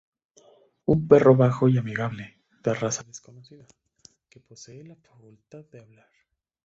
Un 0.87 1.07
perro 1.07 1.35
bajo 1.35 1.69
y 1.69 1.77
amigable, 1.77 2.41
de 2.63 2.73
raza 2.73 3.03
desconocida, 3.03 3.67
que 4.31 4.39
posee 4.39 4.83
la 4.83 4.95
facultad 4.95 5.63
de 5.65 5.79
hablar. 5.79 6.09